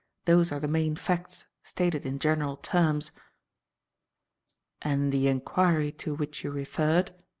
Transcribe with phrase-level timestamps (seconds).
[0.25, 3.11] Those are the main facts, stated in general terms."
[4.81, 7.11] "And the inquiry to which you referred?"